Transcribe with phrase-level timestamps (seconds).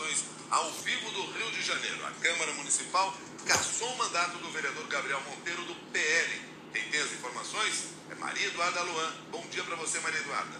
[0.00, 2.06] informações ao vivo do Rio de Janeiro.
[2.06, 3.14] A Câmara Municipal
[3.46, 6.42] cassou o mandato do vereador Gabriel Monteiro do PL.
[6.72, 9.12] Quem tem as informações é Maria Eduarda Luan.
[9.30, 10.58] Bom dia para você, Maria Eduarda.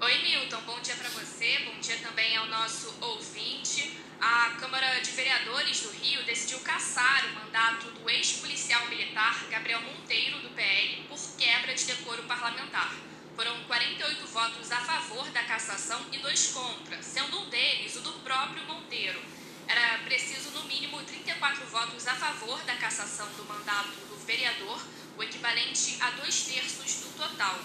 [0.00, 0.60] Oi, Milton.
[0.62, 1.58] Bom dia para você.
[1.60, 3.98] Bom dia também ao nosso ouvinte.
[4.20, 10.40] A Câmara de Vereadores do Rio decidiu cassar o mandato do ex-policial militar Gabriel Monteiro,
[10.40, 12.94] do PL, por quebra de decoro parlamentar.
[13.36, 18.12] Foram 48 votos a favor da cassação e dois contra, sendo um deles o do
[18.20, 19.20] próprio Monteiro.
[19.68, 24.80] Era preciso, no mínimo, 34 votos a favor da cassação do mandato do vereador,
[25.18, 27.60] o equivalente a dois terços do total.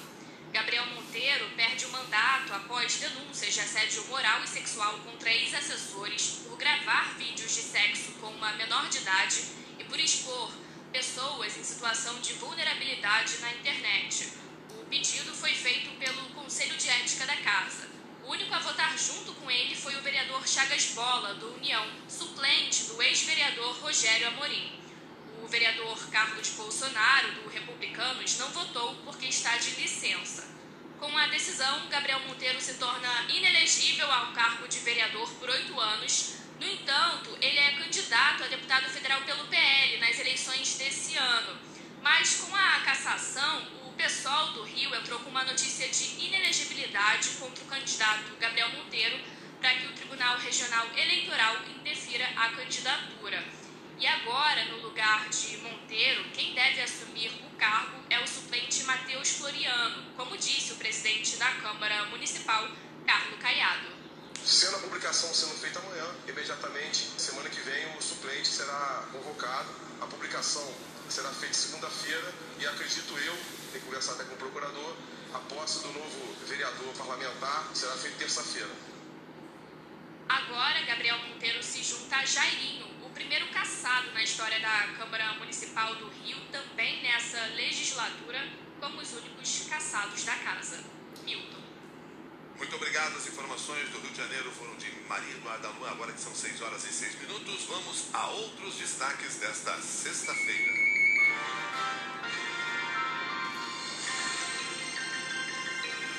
[0.51, 6.57] Gabriel Monteiro perde o mandato após denúncias de assédio moral e sexual contra ex-assessores por
[6.57, 9.45] gravar vídeos de sexo com uma menor de idade
[9.79, 10.51] e por expor
[10.91, 14.40] pessoas em situação de vulnerabilidade na internet.
[14.91, 17.87] Pedido foi feito pelo Conselho de Ética da Casa.
[18.25, 22.83] O único a votar junto com ele foi o vereador Chagas Bola, do União, suplente
[22.83, 24.77] do ex-vereador Rogério Amorim.
[25.41, 30.45] O vereador Carlos Bolsonaro, do Republicanos, não votou porque está de licença.
[30.99, 36.33] Com a decisão, Gabriel Monteiro se torna inelegível ao cargo de vereador por oito anos.
[36.59, 41.71] No entanto, ele é candidato a deputado federal pelo PL nas eleições desse ano.
[42.01, 42.33] Mas
[43.01, 47.67] com a cassação, o PSOL do Rio entrou com uma notícia de inelegibilidade contra o
[47.67, 49.19] candidato Gabriel Monteiro
[49.59, 53.43] para que o Tribunal Regional Eleitoral indefira a candidatura.
[53.99, 59.31] E agora, no lugar de Monteiro, quem deve assumir o cargo é o suplente Matheus
[59.37, 62.67] Floriano, como disse o presidente da Câmara Municipal,
[63.05, 64.00] Carlos Caiado.
[64.51, 69.69] Sendo a publicação sendo feita amanhã, imediatamente, semana que vem, o suplente será convocado.
[70.01, 70.67] A publicação
[71.07, 73.37] será feita segunda-feira e acredito eu,
[73.71, 74.93] tenho conversado até com o procurador,
[75.33, 78.69] a posse do novo vereador parlamentar será feita terça-feira.
[80.27, 86.09] Agora, Gabriel Monteiro se junta a Jairinho, primeiro caçado na história da Câmara Municipal do
[86.09, 88.39] Rio, também nessa legislatura,
[88.79, 90.83] como os únicos caçados da casa.
[91.23, 91.70] Milton.
[92.61, 93.17] Muito obrigado.
[93.17, 96.61] As informações do Rio de Janeiro foram de Maria Eduarda Lua, agora que são 6
[96.61, 97.65] horas e 6 minutos.
[97.65, 100.90] Vamos a outros destaques desta sexta-feira.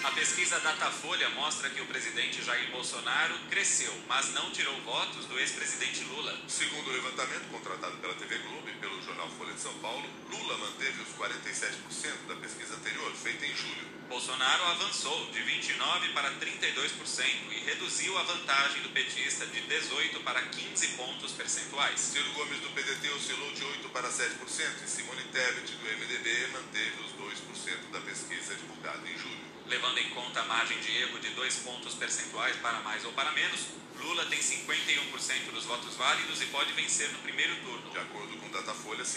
[0.04, 5.38] A pesquisa Datafolha mostra que o presidente Jair Bolsonaro cresceu, mas não tirou votos do
[5.38, 6.36] ex-presidente Lula.
[6.48, 10.58] Segundo o levantamento contratado pela TV Globo e pelo jornal Folha de São Paulo, Lula
[10.58, 13.86] manteve os 47% da pesquisa anterior, feita em julho.
[14.08, 20.42] Bolsonaro avançou de 29% para 32% e reduziu a vantagem do petista de 18 para
[20.42, 22.00] 15 pontos percentuais.
[22.00, 27.02] Ciro Gomes do PDT oscilou de 8 para 7% e Simone Tebet do MDB manteve
[27.04, 29.51] os 2% da pesquisa divulgada em julho.
[29.72, 33.32] Levando em conta a margem de erro de dois pontos percentuais para mais ou para
[33.32, 37.90] menos, Lula tem 51% dos votos válidos e pode vencer no primeiro turno.
[37.90, 39.16] De acordo com Datafolha, 51%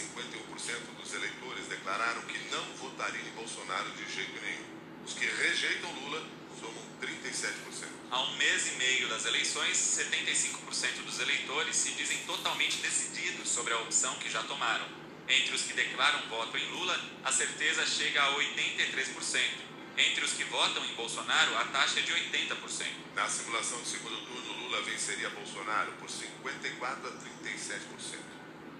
[0.98, 4.64] dos eleitores declararam que não votariam em Bolsonaro de jeito nenhum.
[5.04, 6.24] Os que rejeitam Lula
[6.58, 7.88] somam 37%.
[8.10, 13.74] Há um mês e meio das eleições, 75% dos eleitores se dizem totalmente decididos sobre
[13.74, 14.88] a opção que já tomaram.
[15.28, 19.65] Entre os que declaram voto em Lula, a certeza chega a 83%.
[19.98, 22.86] Entre os que votam em Bolsonaro, a taxa é de 80%.
[23.14, 28.18] Na simulação de segundo turno, Lula venceria Bolsonaro por 54 a 37%.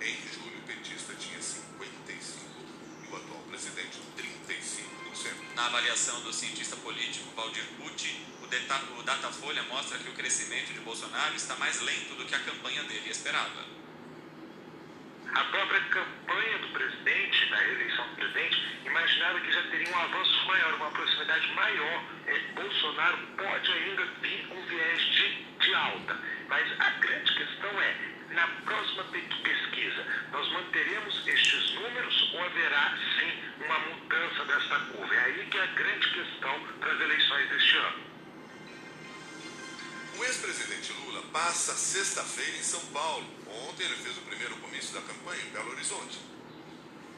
[0.03, 1.63] Em julho, o petista tinha 55%
[3.03, 5.55] e o atual presidente 35%.
[5.55, 10.81] Na avaliação do cientista político Valdir Pucci, o, o Datafolha mostra que o crescimento de
[10.81, 13.65] Bolsonaro está mais lento do que a campanha dele esperava.
[15.33, 20.36] A própria campanha do presidente, na eleição do presidente, imaginava que já teria um avanço
[20.47, 22.03] maior, uma proximidade maior.
[22.27, 26.19] É, Bolsonaro pode ainda vir um viés de, de alta.
[26.49, 27.97] Mas a grande questão é,
[28.31, 35.15] na próxima pesquisa, nós manteremos estes números ou haverá sim uma mudança dessa curva?
[35.15, 38.07] É aí que é a grande questão para as eleições deste ano.
[40.19, 43.27] O ex-presidente Lula passa sexta-feira em São Paulo.
[43.69, 46.19] Ontem ele fez o primeiro comício da campanha em Belo Horizonte.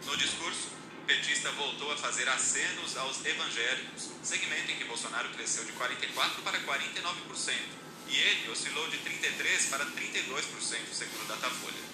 [0.04, 0.77] No discurso,
[1.08, 6.60] petista voltou a fazer acenos aos evangélicos, segmento em que Bolsonaro cresceu de 44% para
[6.60, 7.54] 49%,
[8.08, 11.88] e ele oscilou de 33% para 32%, segundo Datafolha.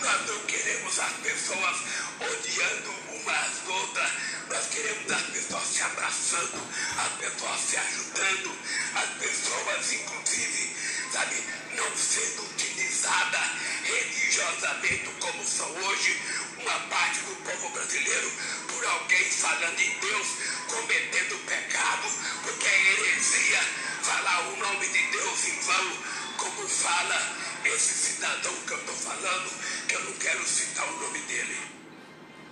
[0.00, 1.76] Nós não queremos as pessoas
[2.18, 4.10] odiando umas outras.
[4.48, 6.60] Nós queremos as pessoas se abraçando,
[6.98, 8.58] as pessoas se ajudando,
[8.96, 10.76] as pessoas, inclusive,
[11.12, 11.36] sabe,
[11.76, 13.48] não sendo utilizadas
[13.84, 16.20] religiosamente como são hoje
[16.62, 18.32] uma parte do povo brasileiro
[18.68, 20.26] por alguém falando em Deus,
[20.68, 22.08] cometendo pecado,
[22.42, 23.60] porque é heresia
[24.02, 25.98] falar o nome de Deus em vão,
[26.38, 31.18] como fala, esse cidadão que eu estou falando, que eu não quero citar o nome
[31.20, 31.58] dele.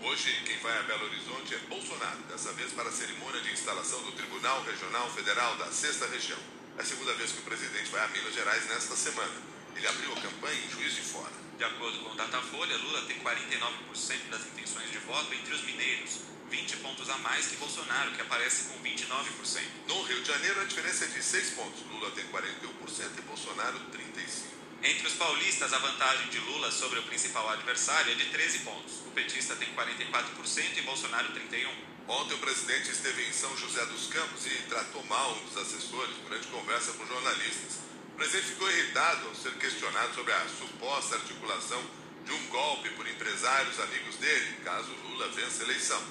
[0.02, 4.02] Hoje, quem vai a Belo Horizonte é Bolsonaro, dessa vez para a cerimônia de instalação
[4.02, 6.38] do Tribunal Regional Federal da Sexta Região.
[6.78, 9.59] É a segunda vez que o presidente vai a Minas Gerais nesta semana.
[9.76, 11.32] Ele abriu a campanha em Juiz de Fora.
[11.56, 16.20] De acordo com o Datafolha, Lula tem 49% das intenções de voto entre os mineiros,
[16.50, 19.62] 20 pontos a mais que Bolsonaro, que aparece com 29%.
[19.86, 21.82] No Rio de Janeiro, a diferença é de 6 pontos.
[21.90, 24.60] Lula tem 41% e Bolsonaro 35%.
[24.82, 28.94] Entre os paulistas, a vantagem de Lula sobre o principal adversário é de 13 pontos.
[29.06, 31.68] O petista tem 44% e Bolsonaro 31%.
[32.08, 36.16] Ontem o presidente esteve em São José dos Campos e tratou mal um dos assessores
[36.24, 37.89] durante conversa com jornalistas.
[38.20, 41.82] Presidente ficou irritado ao ser questionado sobre a suposta articulação
[42.26, 46.04] de um golpe por empresários amigos dele, caso Lula vença a eleição.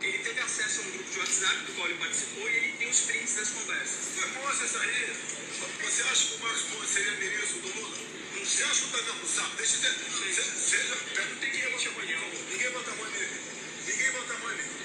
[0.00, 2.88] Ele teve acesso a um grupo de WhatsApp do qual ele participou e ele tem
[2.88, 4.08] os prints das conversas.
[4.16, 4.74] Foi moça isso.
[5.84, 7.96] Você acha que o Marcos Pontes seria ministro do Lula?
[8.42, 9.56] Você acha que o Daniel não sabe?
[9.58, 10.44] Deixa eu dizer.
[10.44, 10.96] Seja.
[11.42, 12.46] Ninguém bota a mão em mim.
[12.48, 13.28] Ninguém bota a mão em mim.
[13.86, 14.80] Ninguém bota a mão em mim.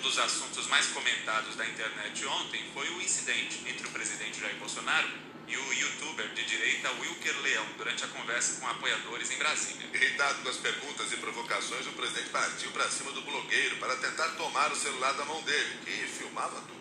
[0.00, 4.56] Um dos assuntos mais comentados da internet ontem foi o incidente entre o presidente Jair
[4.56, 5.06] Bolsonaro
[5.46, 9.86] e o youtuber de direita Wilker Leão durante a conversa com apoiadores em Brasília.
[9.92, 14.30] Irritado com as perguntas e provocações, o presidente partiu para cima do blogueiro para tentar
[14.36, 16.80] tomar o celular da mão dele, que filmava tudo.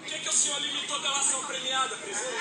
[0.00, 2.34] Por que, que o senhor limitou a delação premiada, presidente?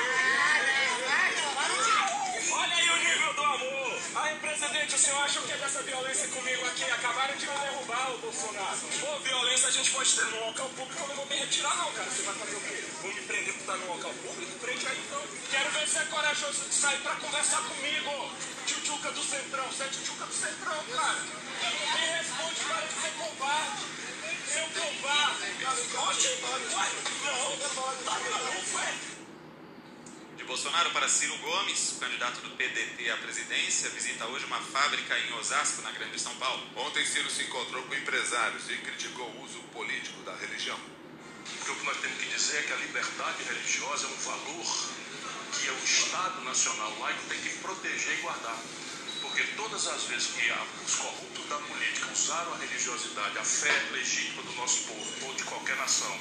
[2.51, 3.82] Olha aí o nível do amor.
[4.15, 6.83] Aí, presidente, o senhor acha o que é dessa violência comigo aqui?
[6.83, 8.77] Acabaram de me derrubar, o Bolsonaro.
[8.99, 11.91] Pô, violência a gente pode ter no local público, eu não vou me retirar não,
[11.93, 12.09] cara.
[12.11, 12.83] Você vai fazer o quê?
[13.01, 14.59] Vou me prender por estar no local público?
[14.59, 15.21] Prende aí então.
[15.49, 18.31] Quero ver se é corajoso de sair pra conversar comigo.
[18.67, 21.19] Tchutchuca do Centrão, você é tchutchuca do Centrão, cara.
[21.19, 23.83] Me responde, para de ser covarde.
[24.45, 25.43] Seu covarde.
[25.97, 26.29] Oxe,
[27.23, 27.57] não,
[28.05, 28.42] tá ué.
[30.43, 35.31] De Bolsonaro para Ciro Gomes, candidato do PDT à presidência, visita hoje uma fábrica em
[35.35, 36.61] Osasco, na Grande São Paulo.
[36.75, 40.77] Ontem, Ciro se encontrou com empresários e criticou o uso político da religião.
[41.47, 44.89] Porque o que nós temos que dizer é que a liberdade religiosa é um valor
[45.53, 48.59] que o Estado Nacional laico tem que proteger e guardar.
[49.21, 50.51] Porque todas as vezes que
[50.85, 55.43] os corruptos da política usaram a religiosidade, a fé legítima do nosso povo ou de
[55.45, 56.19] qualquer nação,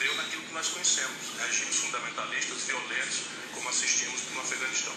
[0.00, 3.20] deu naquilo que nós conhecemos, regimes fundamentalistas violentos,
[3.52, 4.94] como assistimos no Afeganistão.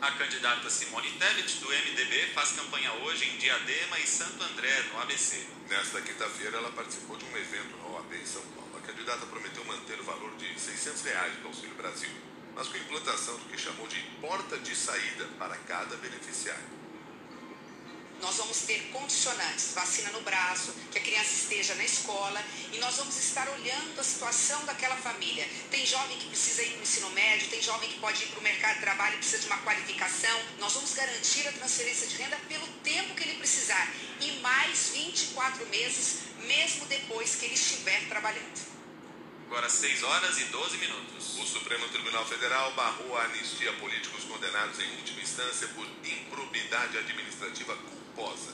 [0.00, 5.00] A candidata Simone Tebet, do MDB, faz campanha hoje em Diadema e Santo André, no
[5.00, 5.44] ABC.
[5.68, 8.70] Nesta quinta-feira, ela participou de um evento na OAB em São Paulo.
[8.78, 12.10] A candidata prometeu manter o valor de 600 reais do Auxílio Brasil,
[12.54, 16.82] mas com a implantação do que chamou de porta de saída para cada beneficiário.
[18.22, 22.40] Nós vamos ter condicionantes, vacina no braço, que a criança esteja na escola
[22.72, 25.44] e nós vamos estar olhando a situação daquela família.
[25.72, 28.38] Tem jovem que precisa ir para o ensino médio, tem jovem que pode ir para
[28.38, 30.40] o mercado de trabalho e precisa de uma qualificação.
[30.60, 35.66] Nós vamos garantir a transferência de renda pelo tempo que ele precisar e mais 24
[35.66, 38.72] meses, mesmo depois que ele estiver trabalhando.
[39.48, 41.38] Agora 6 horas e 12 minutos.
[41.38, 46.96] O Supremo Tribunal Federal barrou a anistia a políticos condenados em última instância por improbidade
[46.98, 48.01] administrativa culposa.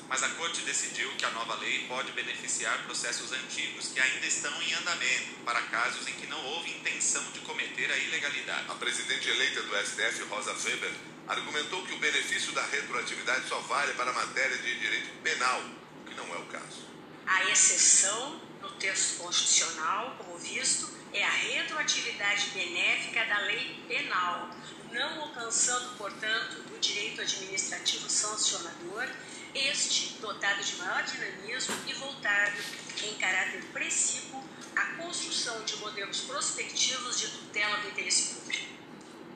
[0.08, 4.50] Mas a corte decidiu que a nova lei pode beneficiar processos antigos que ainda estão
[4.62, 8.64] em andamento para casos em que não houve intenção de cometer a ilegalidade.
[8.70, 10.92] A presidente eleita do STF, Rosa Weber,
[11.28, 15.62] argumentou que o benefício da retroatividade só vale para a matéria de direito penal,
[16.00, 16.88] o que não é o caso.
[17.26, 24.50] A exceção no texto constitucional, como visto, é a retroatividade benéfica da lei penal,
[24.92, 29.08] não alcançando, portanto, o direito administrativo sancionador,
[29.54, 32.58] este dotado de maior dinamismo e voltado,
[33.02, 34.42] em caráter precípuo,
[34.76, 38.66] à construção de modelos prospectivos de tutela do interesse público.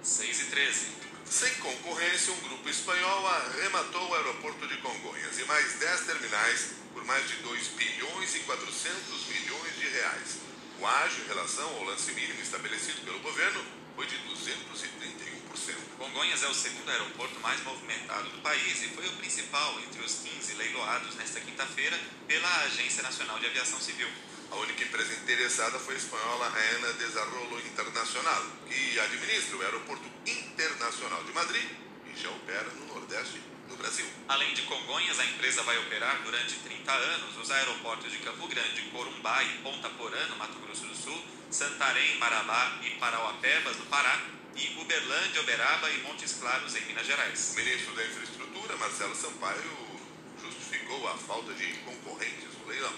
[0.02, 0.86] 6 e 13.
[1.24, 7.04] Sem concorrência, um grupo espanhol arrematou o aeroporto de Congonhas e mais 10 terminais por
[7.04, 10.51] mais de 2 bilhões e 400 milhões de reais.
[10.82, 15.76] O ágio em relação ao lance mínimo estabelecido pelo governo foi de 231%.
[15.96, 20.14] Congonhas é o segundo aeroporto mais movimentado do país e foi o principal entre os
[20.14, 21.96] 15 leiloados nesta quinta-feira
[22.26, 24.08] pela Agência Nacional de Aviação Civil.
[24.50, 31.22] A única empresa interessada foi a espanhola AENA Desarrollo Internacional, que administra o Aeroporto Internacional
[31.22, 31.70] de Madrid
[32.12, 34.06] e já opera no Nordeste do Brasil.
[34.28, 38.82] Além de Congonhas, a empresa vai operar durante 30 anos os aeroportos de Campo Grande,
[38.92, 44.20] Corumbá e Ponta Porã, no Mato Grosso do Sul, Santarém, Marabá e Parauapebas, no Pará,
[44.54, 47.52] e Uberlândia, Uberaba e Montes Claros, em Minas Gerais.
[47.52, 49.98] O ministro da Infraestrutura, Marcelo Sampaio,
[50.40, 52.92] justificou a falta de concorrentes no leilão.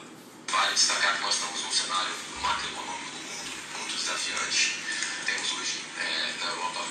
[0.48, 4.78] Vale destacar que nós estamos num cenário macroeconômico do mundo muito desafiante.
[5.24, 6.84] Temos hoje é, na Europa